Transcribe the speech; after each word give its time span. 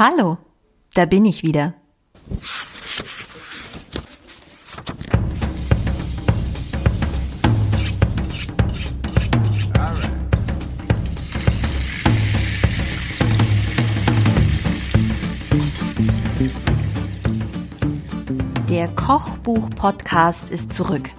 Hallo, 0.00 0.38
da 0.94 1.06
bin 1.06 1.24
ich 1.24 1.42
wieder. 1.42 1.74
Der 18.68 18.86
Kochbuch-Podcast 18.94 20.50
ist 20.50 20.72
zurück. 20.72 21.10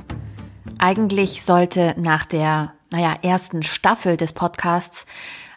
Eigentlich 0.77 1.43
sollte 1.43 1.96
nach 1.98 2.23
der, 2.23 2.75
naja, 2.91 3.14
ersten 3.23 3.61
Staffel 3.61 4.16
des 4.16 4.32
Podcasts 4.32 5.05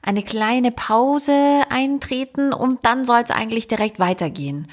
eine 0.02 0.22
kleine 0.22 0.72
Pause 0.72 1.62
eintreten 1.70 2.52
und 2.52 2.84
dann 2.84 3.04
soll 3.04 3.20
es 3.22 3.30
eigentlich 3.30 3.68
direkt 3.68 3.98
weitergehen. 3.98 4.66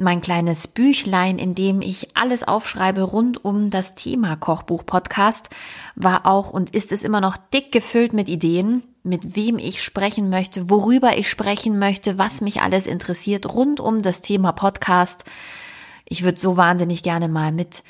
Mein 0.00 0.20
kleines 0.20 0.68
Büchlein, 0.68 1.40
in 1.40 1.56
dem 1.56 1.82
ich 1.82 2.16
alles 2.16 2.46
aufschreibe 2.46 3.02
rund 3.02 3.44
um 3.44 3.70
das 3.70 3.96
Thema 3.96 4.36
Kochbuch-Podcast, 4.36 5.50
war 5.96 6.24
auch 6.24 6.50
und 6.50 6.70
ist 6.70 6.92
es 6.92 7.02
immer 7.02 7.20
noch 7.20 7.36
dick 7.36 7.72
gefüllt 7.72 8.12
mit 8.12 8.28
Ideen, 8.28 8.84
mit 9.02 9.34
wem 9.34 9.58
ich 9.58 9.82
sprechen 9.82 10.30
möchte, 10.30 10.70
worüber 10.70 11.18
ich 11.18 11.28
sprechen 11.28 11.80
möchte, 11.80 12.16
was 12.16 12.40
mich 12.40 12.62
alles 12.62 12.86
interessiert 12.86 13.52
rund 13.52 13.80
um 13.80 14.00
das 14.00 14.20
Thema 14.20 14.52
Podcast. 14.52 15.24
Ich 16.04 16.22
würde 16.22 16.38
so 16.38 16.56
wahnsinnig 16.56 17.02
gerne 17.02 17.28
mal 17.28 17.50
mit 17.50 17.82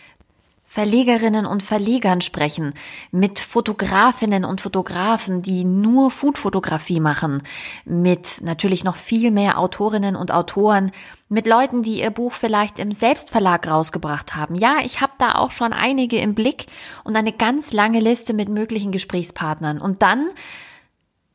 Verlegerinnen 0.70 1.46
und 1.46 1.62
Verlegern 1.62 2.20
sprechen, 2.20 2.74
mit 3.10 3.40
Fotografinnen 3.40 4.44
und 4.44 4.60
Fotografen, 4.60 5.40
die 5.40 5.64
nur 5.64 6.10
Foodfotografie 6.10 7.00
machen, 7.00 7.42
mit 7.86 8.42
natürlich 8.42 8.84
noch 8.84 8.94
viel 8.94 9.30
mehr 9.30 9.58
Autorinnen 9.58 10.14
und 10.14 10.30
Autoren, 10.30 10.92
mit 11.30 11.46
Leuten, 11.46 11.82
die 11.82 12.00
ihr 12.00 12.10
Buch 12.10 12.34
vielleicht 12.34 12.78
im 12.78 12.92
Selbstverlag 12.92 13.66
rausgebracht 13.66 14.36
haben. 14.36 14.54
Ja, 14.56 14.76
ich 14.84 15.00
habe 15.00 15.14
da 15.16 15.36
auch 15.36 15.52
schon 15.52 15.72
einige 15.72 16.18
im 16.18 16.34
Blick 16.34 16.66
und 17.02 17.16
eine 17.16 17.32
ganz 17.32 17.72
lange 17.72 18.00
Liste 18.00 18.34
mit 18.34 18.50
möglichen 18.50 18.92
Gesprächspartnern. 18.92 19.80
Und 19.80 20.02
dann, 20.02 20.28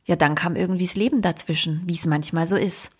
ja, 0.04 0.14
dann 0.14 0.36
kam 0.36 0.54
irgendwie 0.54 0.86
das 0.86 0.94
Leben 0.94 1.22
dazwischen, 1.22 1.82
wie 1.86 1.94
es 1.94 2.06
manchmal 2.06 2.46
so 2.46 2.54
ist. 2.54 2.90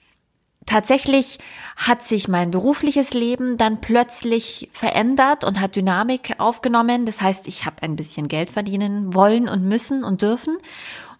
Tatsächlich 0.66 1.38
hat 1.76 2.02
sich 2.02 2.28
mein 2.28 2.50
berufliches 2.50 3.12
Leben 3.12 3.56
dann 3.58 3.80
plötzlich 3.80 4.70
verändert 4.72 5.44
und 5.44 5.60
hat 5.60 5.76
Dynamik 5.76 6.36
aufgenommen. 6.38 7.04
Das 7.04 7.20
heißt, 7.20 7.48
ich 7.48 7.66
habe 7.66 7.82
ein 7.82 7.96
bisschen 7.96 8.28
Geld 8.28 8.50
verdienen 8.50 9.14
wollen 9.14 9.48
und 9.48 9.64
müssen 9.64 10.04
und 10.04 10.22
dürfen. 10.22 10.56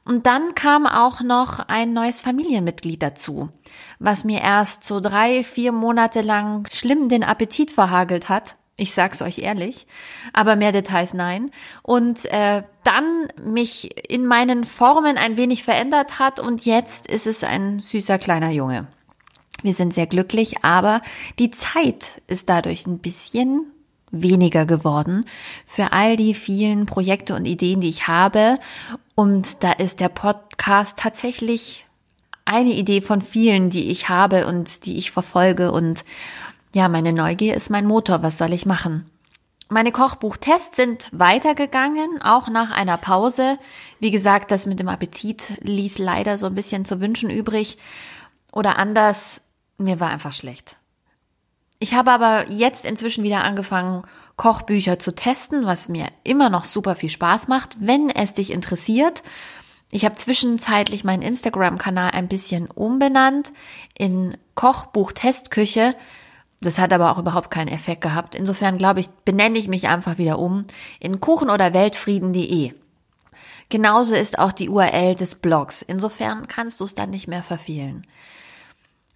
Und 0.05 0.27
dann 0.27 0.55
kam 0.55 0.87
auch 0.87 1.20
noch 1.22 1.61
ein 1.69 1.92
neues 1.92 2.20
Familienmitglied 2.20 3.03
dazu, 3.03 3.48
was 3.98 4.25
mir 4.25 4.42
erst 4.42 4.84
so 4.84 5.00
drei, 5.00 5.42
vier 5.42 5.72
Monate 5.72 6.20
lang 6.20 6.67
schlimm 6.70 7.09
den 7.09 7.25
Appetit 7.25 7.70
verhagelt 7.70 8.28
hat. 8.28 8.56
Ich 8.77 8.92
sag's 8.92 9.22
euch 9.22 9.39
ehrlich, 9.39 9.87
aber 10.33 10.56
mehr 10.56 10.72
Details 10.72 11.15
nein. 11.15 11.53
Und 11.83 12.25
äh, 12.27 12.65
dann 12.83 13.28
mich 13.42 14.11
in 14.11 14.27
meinen 14.27 14.65
Formen 14.65 15.17
ein 15.17 15.37
wenig 15.37 15.62
verändert 15.62 16.19
hat 16.19 16.41
und 16.41 16.67
jetzt 16.67 17.06
ist 17.06 17.27
es 17.27 17.45
ein 17.45 17.78
süßer 17.78 18.19
kleiner 18.19 18.50
Junge. 18.50 18.89
Wir 19.65 19.73
sind 19.73 19.95
sehr 19.95 20.07
glücklich, 20.07 20.62
aber 20.62 21.01
die 21.39 21.51
Zeit 21.51 22.20
ist 22.27 22.51
dadurch 22.51 22.87
ein 22.87 22.98
bisschen 22.98 23.65
weniger 24.11 24.67
geworden 24.67 25.25
für 25.65 25.93
all 25.93 26.17
die 26.17 26.34
vielen 26.34 26.84
Projekte 26.84 27.34
und 27.34 27.47
Ideen, 27.47 27.81
die 27.81 27.89
ich 27.89 28.06
habe. 28.06 28.59
Und 29.15 29.65
da 29.65 29.73
ist 29.73 30.01
der 30.01 30.11
Podcast 30.11 30.98
tatsächlich 30.98 31.87
eine 32.45 32.75
Idee 32.75 33.01
von 33.01 33.23
vielen, 33.23 33.71
die 33.71 33.91
ich 33.91 34.11
habe 34.11 34.47
und 34.47 34.84
die 34.84 34.98
ich 34.98 35.11
verfolge. 35.11 35.73
Und 35.73 36.05
ja, 36.75 36.91
meine 36.91 37.15
Neugier 37.15 37.55
ist 37.55 37.71
mein 37.71 37.87
Motor. 37.87 38.23
Was 38.23 38.37
soll 38.37 38.53
ich 38.53 38.67
machen? 38.67 39.11
Meine 39.71 39.93
Kochbuchtests 39.93 40.77
sind 40.77 41.09
weitergegangen, 41.11 42.21
auch 42.21 42.50
nach 42.50 42.71
einer 42.71 42.99
Pause. 42.99 43.59
Wie 43.99 44.11
gesagt, 44.11 44.50
das 44.50 44.67
mit 44.67 44.78
dem 44.78 44.88
Appetit 44.88 45.55
ließ 45.62 45.97
leider 45.97 46.37
so 46.37 46.44
ein 46.44 46.55
bisschen 46.55 46.84
zu 46.84 47.00
wünschen 47.00 47.31
übrig. 47.31 47.78
Oder 48.53 48.78
anders, 48.78 49.41
mir 49.79 50.01
war 50.01 50.11
einfach 50.11 50.33
schlecht. 50.33 50.77
Ich 51.79 51.95
habe 51.95 52.12
aber 52.12 52.51
jetzt 52.51 52.85
inzwischen 52.85 53.25
wieder 53.25 53.45
angefangen, 53.45 54.05
Kochbücher 54.37 54.99
zu 54.99 55.15
testen, 55.15 55.67
was 55.67 55.89
mir 55.89 56.07
immer 56.25 56.51
noch 56.51 56.65
super 56.65 56.97
viel 56.97 57.11
Spaß 57.11 57.49
macht, 57.49 57.77
wenn 57.81 58.11
es 58.11 58.33
dich 58.33 58.53
interessiert. 58.53 59.23
Ich 59.91 60.05
habe 60.05 60.17
zwischenzeitlich 60.17 61.05
meinen 61.05 61.23
Instagram-Kanal 61.23 62.12
ein 62.12 62.29
bisschen 62.29 62.69
umbenannt 62.69 63.53
in 63.97 64.37
Kochbuch 64.55 65.12
Testküche. 65.12 65.95
Das 66.61 66.79
hat 66.79 66.93
aber 66.93 67.12
auch 67.12 67.19
überhaupt 67.19 67.51
keinen 67.51 67.69
Effekt 67.69 68.01
gehabt. 68.01 68.35
Insofern 68.35 68.79
glaube 68.79 69.01
ich, 69.01 69.09
benenne 69.09 69.59
ich 69.59 69.69
mich 69.69 69.87
einfach 69.87 70.19
wieder 70.19 70.39
um 70.39 70.65
in 70.99 71.21
kuchen- 71.21 71.51
oder 71.51 71.75
weltfrieden.de. 71.75 72.73
Genauso 73.69 74.15
ist 74.15 74.39
auch 74.39 74.53
die 74.53 74.69
URL 74.69 75.15
des 75.15 75.37
Blogs. 75.37 75.83
Insofern 75.83 76.49
kannst 76.49 76.81
du 76.81 76.85
es 76.85 76.95
dann 76.95 77.11
nicht 77.11 77.29
mehr 77.29 77.43
verfehlen. 77.43 78.06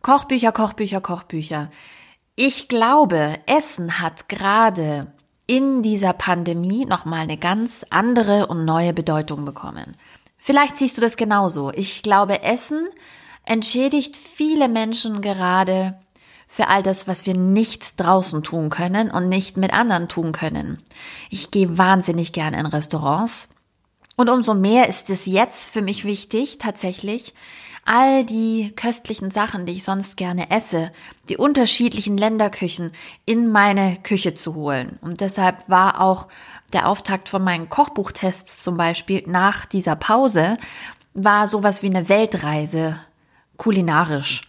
Kochbücher, 0.02 0.52
Kochbücher, 0.52 1.00
Kochbücher. 1.00 1.70
Ich 2.36 2.68
glaube, 2.68 3.34
Essen 3.46 4.00
hat 4.00 4.28
gerade 4.28 5.12
in 5.46 5.82
dieser 5.82 6.12
Pandemie 6.12 6.84
nochmal 6.84 7.20
eine 7.20 7.36
ganz 7.36 7.84
andere 7.90 8.46
und 8.46 8.64
neue 8.64 8.92
Bedeutung 8.92 9.44
bekommen. 9.44 9.96
Vielleicht 10.36 10.76
siehst 10.76 10.96
du 10.96 11.00
das 11.02 11.16
genauso. 11.16 11.72
Ich 11.72 12.02
glaube, 12.02 12.42
Essen 12.42 12.86
entschädigt 13.44 14.16
viele 14.16 14.68
Menschen 14.68 15.20
gerade 15.20 15.98
für 16.46 16.68
all 16.68 16.82
das, 16.82 17.08
was 17.08 17.26
wir 17.26 17.34
nicht 17.34 18.00
draußen 18.00 18.42
tun 18.42 18.70
können 18.70 19.10
und 19.10 19.28
nicht 19.28 19.56
mit 19.56 19.72
anderen 19.72 20.08
tun 20.08 20.32
können. 20.32 20.82
Ich 21.30 21.50
gehe 21.50 21.76
wahnsinnig 21.76 22.32
gern 22.32 22.54
in 22.54 22.66
Restaurants. 22.66 23.48
Und 24.16 24.30
umso 24.30 24.54
mehr 24.54 24.88
ist 24.88 25.10
es 25.10 25.26
jetzt 25.26 25.70
für 25.70 25.82
mich 25.82 26.04
wichtig, 26.04 26.58
tatsächlich, 26.58 27.34
all 27.88 28.24
die 28.24 28.72
köstlichen 28.76 29.30
Sachen, 29.30 29.64
die 29.64 29.72
ich 29.72 29.84
sonst 29.84 30.18
gerne 30.18 30.50
esse, 30.50 30.92
die 31.30 31.38
unterschiedlichen 31.38 32.18
Länderküchen 32.18 32.92
in 33.24 33.50
meine 33.50 33.96
Küche 34.02 34.34
zu 34.34 34.54
holen. 34.54 34.98
Und 35.00 35.22
deshalb 35.22 35.68
war 35.70 36.02
auch 36.02 36.28
der 36.74 36.86
Auftakt 36.86 37.30
von 37.30 37.42
meinen 37.42 37.70
Kochbuchtests 37.70 38.62
zum 38.62 38.76
Beispiel 38.76 39.24
nach 39.26 39.64
dieser 39.64 39.96
Pause, 39.96 40.58
war 41.14 41.46
sowas 41.46 41.82
wie 41.82 41.86
eine 41.86 42.10
Weltreise 42.10 43.00
kulinarisch. 43.56 44.42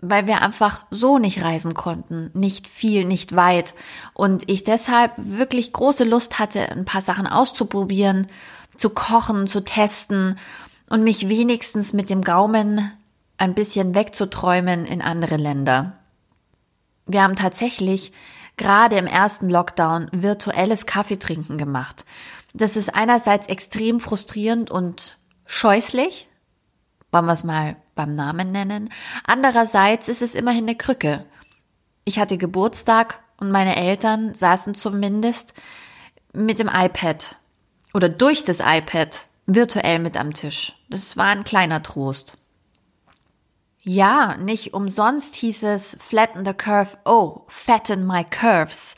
Weil 0.00 0.26
wir 0.26 0.42
einfach 0.42 0.82
so 0.90 1.18
nicht 1.18 1.44
reisen 1.44 1.74
konnten, 1.74 2.32
nicht 2.34 2.66
viel, 2.66 3.04
nicht 3.04 3.36
weit. 3.36 3.74
Und 4.12 4.50
ich 4.50 4.64
deshalb 4.64 5.12
wirklich 5.16 5.72
große 5.72 6.04
Lust 6.04 6.40
hatte, 6.40 6.68
ein 6.72 6.84
paar 6.84 7.02
Sachen 7.02 7.28
auszuprobieren, 7.28 8.26
zu 8.76 8.90
kochen, 8.90 9.46
zu 9.46 9.64
testen 9.64 10.36
und 10.90 11.02
mich 11.02 11.30
wenigstens 11.30 11.94
mit 11.94 12.10
dem 12.10 12.22
Gaumen 12.22 12.92
ein 13.38 13.54
bisschen 13.54 13.94
wegzuträumen 13.94 14.84
in 14.84 15.00
andere 15.00 15.36
Länder. 15.36 15.96
Wir 17.06 17.22
haben 17.22 17.36
tatsächlich 17.36 18.12
gerade 18.58 18.96
im 18.96 19.06
ersten 19.06 19.48
Lockdown 19.48 20.08
virtuelles 20.12 20.84
Kaffeetrinken 20.84 21.56
gemacht. 21.56 22.04
Das 22.52 22.76
ist 22.76 22.94
einerseits 22.94 23.46
extrem 23.46 24.00
frustrierend 24.00 24.70
und 24.70 25.16
scheußlich, 25.46 26.28
wollen 27.12 27.26
wir 27.26 27.32
es 27.32 27.44
mal 27.44 27.76
beim 27.94 28.14
Namen 28.14 28.52
nennen. 28.52 28.90
Andererseits 29.24 30.08
ist 30.08 30.22
es 30.22 30.34
immerhin 30.34 30.64
eine 30.64 30.76
Krücke. 30.76 31.24
Ich 32.04 32.18
hatte 32.18 32.36
Geburtstag 32.36 33.20
und 33.38 33.50
meine 33.50 33.76
Eltern 33.76 34.34
saßen 34.34 34.74
zumindest 34.74 35.54
mit 36.32 36.58
dem 36.58 36.68
iPad 36.68 37.36
oder 37.94 38.08
durch 38.08 38.44
das 38.44 38.60
iPad 38.60 39.26
virtuell 39.54 39.98
mit 39.98 40.16
am 40.16 40.32
Tisch. 40.32 40.74
Das 40.88 41.16
war 41.16 41.26
ein 41.26 41.44
kleiner 41.44 41.82
Trost. 41.82 42.36
Ja, 43.82 44.36
nicht 44.36 44.74
umsonst 44.74 45.34
hieß 45.36 45.62
es 45.62 45.96
Flatten 46.00 46.44
the 46.44 46.52
Curve, 46.52 46.98
oh, 47.04 47.42
fatten 47.48 48.06
my 48.06 48.24
curves. 48.24 48.94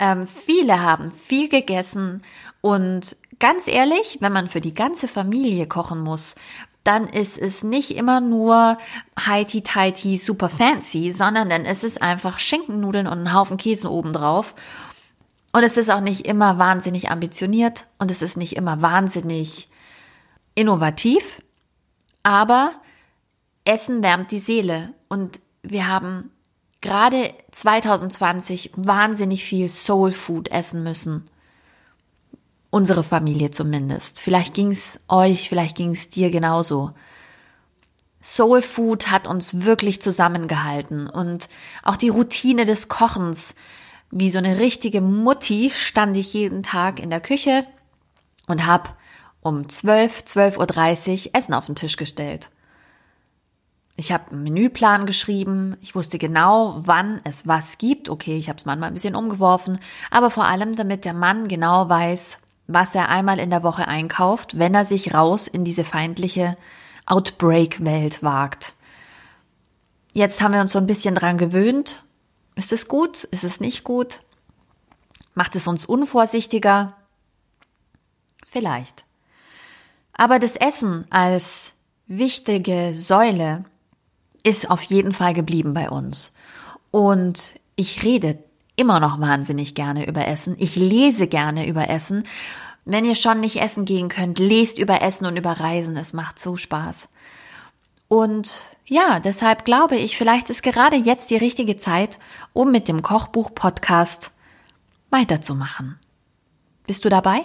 Ähm, 0.00 0.26
viele 0.26 0.82
haben 0.82 1.12
viel 1.12 1.48
gegessen 1.48 2.22
und 2.60 3.16
ganz 3.38 3.68
ehrlich, 3.68 4.18
wenn 4.20 4.32
man 4.32 4.48
für 4.48 4.60
die 4.60 4.74
ganze 4.74 5.06
Familie 5.06 5.68
kochen 5.68 6.00
muss, 6.00 6.34
dann 6.82 7.08
ist 7.08 7.38
es 7.38 7.62
nicht 7.62 7.96
immer 7.96 8.20
nur 8.20 8.78
heiti 9.18 9.62
tighty 9.62 10.18
super 10.18 10.48
fancy, 10.48 11.12
sondern 11.12 11.48
dann 11.48 11.64
ist 11.64 11.84
es 11.84 11.96
einfach 12.00 12.38
Schinkennudeln 12.38 13.06
und 13.06 13.20
ein 13.20 13.34
Haufen 13.34 13.56
Käse 13.56 13.90
obendrauf. 13.90 14.54
Und 15.52 15.62
es 15.62 15.76
ist 15.76 15.90
auch 15.90 16.00
nicht 16.00 16.26
immer 16.26 16.58
wahnsinnig 16.58 17.10
ambitioniert 17.10 17.86
und 17.98 18.10
es 18.10 18.22
ist 18.22 18.36
nicht 18.36 18.56
immer 18.56 18.82
wahnsinnig 18.82 19.68
innovativ, 20.54 21.42
aber 22.22 22.72
Essen 23.64 24.02
wärmt 24.02 24.30
die 24.30 24.40
Seele 24.40 24.94
und 25.08 25.40
wir 25.62 25.86
haben 25.86 26.30
gerade 26.80 27.32
2020 27.50 28.72
wahnsinnig 28.76 29.44
viel 29.44 29.68
Soul 29.68 30.12
Food 30.12 30.50
essen 30.50 30.82
müssen. 30.82 31.30
Unsere 32.70 33.02
Familie 33.02 33.50
zumindest. 33.50 34.20
Vielleicht 34.20 34.52
ging 34.52 34.70
es 34.70 35.00
euch, 35.08 35.48
vielleicht 35.48 35.76
ging 35.76 35.92
es 35.92 36.10
dir 36.10 36.30
genauso. 36.30 36.92
Soul 38.20 38.62
Food 38.62 39.10
hat 39.10 39.26
uns 39.26 39.64
wirklich 39.64 40.02
zusammengehalten 40.02 41.08
und 41.08 41.48
auch 41.82 41.96
die 41.96 42.08
Routine 42.08 42.66
des 42.66 42.88
Kochens. 42.88 43.54
Wie 44.10 44.30
so 44.30 44.38
eine 44.38 44.58
richtige 44.58 45.00
Mutti 45.00 45.70
stand 45.74 46.16
ich 46.16 46.32
jeden 46.34 46.62
Tag 46.62 47.00
in 47.00 47.10
der 47.10 47.20
Küche 47.20 47.66
und 48.46 48.66
hab 48.66 48.96
um 49.44 49.68
12, 49.68 50.24
12.30 50.26 51.26
Uhr 51.26 51.30
Essen 51.34 51.54
auf 51.54 51.66
den 51.66 51.76
Tisch 51.76 51.96
gestellt. 51.96 52.48
Ich 53.96 54.10
habe 54.10 54.32
einen 54.32 54.42
Menüplan 54.42 55.06
geschrieben, 55.06 55.76
ich 55.80 55.94
wusste 55.94 56.18
genau, 56.18 56.80
wann 56.84 57.20
es 57.22 57.46
was 57.46 57.78
gibt. 57.78 58.08
Okay, 58.08 58.36
ich 58.36 58.48
habe 58.48 58.56
es 58.58 58.64
manchmal 58.64 58.90
ein 58.90 58.94
bisschen 58.94 59.14
umgeworfen, 59.14 59.78
aber 60.10 60.30
vor 60.30 60.46
allem, 60.46 60.74
damit 60.74 61.04
der 61.04 61.12
Mann 61.12 61.46
genau 61.46 61.88
weiß, 61.88 62.38
was 62.66 62.94
er 62.94 63.10
einmal 63.10 63.38
in 63.38 63.50
der 63.50 63.62
Woche 63.62 63.86
einkauft, 63.86 64.58
wenn 64.58 64.74
er 64.74 64.86
sich 64.86 65.14
raus 65.14 65.46
in 65.46 65.62
diese 65.62 65.84
feindliche 65.84 66.56
Outbreak-Welt 67.06 68.22
wagt. 68.22 68.72
Jetzt 70.14 70.40
haben 70.40 70.54
wir 70.54 70.62
uns 70.62 70.72
so 70.72 70.78
ein 70.78 70.86
bisschen 70.86 71.14
dran 71.14 71.36
gewöhnt. 71.36 72.02
Ist 72.56 72.72
es 72.72 72.88
gut? 72.88 73.24
Ist 73.24 73.44
es 73.44 73.60
nicht 73.60 73.84
gut? 73.84 74.20
Macht 75.34 75.54
es 75.54 75.66
uns 75.66 75.84
unvorsichtiger? 75.84 76.94
Vielleicht. 78.48 79.03
Aber 80.14 80.38
das 80.38 80.56
Essen 80.56 81.06
als 81.10 81.72
wichtige 82.06 82.94
Säule 82.94 83.64
ist 84.42 84.70
auf 84.70 84.82
jeden 84.82 85.12
Fall 85.12 85.34
geblieben 85.34 85.74
bei 85.74 85.90
uns. 85.90 86.32
Und 86.90 87.54
ich 87.76 88.04
rede 88.04 88.38
immer 88.76 89.00
noch 89.00 89.20
wahnsinnig 89.20 89.74
gerne 89.74 90.06
über 90.06 90.26
Essen. 90.26 90.56
Ich 90.58 90.76
lese 90.76 91.26
gerne 91.26 91.66
über 91.66 91.88
Essen. 91.88 92.24
Wenn 92.84 93.04
ihr 93.04 93.16
schon 93.16 93.40
nicht 93.40 93.60
essen 93.60 93.84
gehen 93.84 94.08
könnt, 94.08 94.38
lest 94.38 94.78
über 94.78 95.02
Essen 95.02 95.26
und 95.26 95.36
über 95.36 95.52
Reisen. 95.52 95.96
Es 95.96 96.12
macht 96.12 96.38
so 96.38 96.56
Spaß. 96.56 97.08
Und 98.08 98.66
ja, 98.84 99.18
deshalb 99.20 99.64
glaube 99.64 99.96
ich, 99.96 100.18
vielleicht 100.18 100.50
ist 100.50 100.62
gerade 100.62 100.96
jetzt 100.96 101.30
die 101.30 101.36
richtige 101.36 101.76
Zeit, 101.76 102.18
um 102.52 102.70
mit 102.70 102.86
dem 102.86 103.02
Kochbuch-Podcast 103.02 104.32
weiterzumachen. 105.10 105.98
Bist 106.86 107.04
du 107.04 107.08
dabei? 107.08 107.42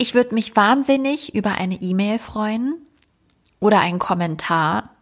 Ich 0.00 0.14
würde 0.14 0.32
mich 0.32 0.56
wahnsinnig 0.56 1.34
über 1.34 1.56
eine 1.56 1.74
E-Mail 1.74 2.18
freuen 2.18 2.74
oder 3.58 3.80
einen 3.80 3.98
Kommentar, 3.98 4.96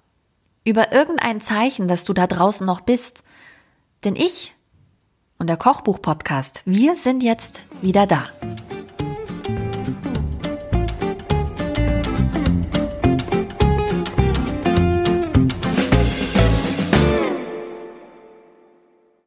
über 0.65 0.91
irgendein 0.91 1.41
Zeichen, 1.41 1.87
dass 1.87 2.03
du 2.03 2.13
da 2.13 2.27
draußen 2.27 2.67
noch 2.67 2.81
bist. 2.81 3.23
Denn 4.03 4.17
ich 4.17 4.57
und 5.39 5.47
der 5.49 5.57
Kochbuch-Podcast, 5.57 6.63
wir 6.65 6.97
sind 6.97 7.23
jetzt 7.23 7.63
wieder 7.81 8.09
da. 8.09 8.29